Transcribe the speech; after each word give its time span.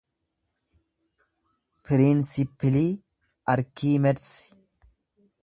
piriinsippilii 1.83 2.89
arkiimedsi 3.55 4.43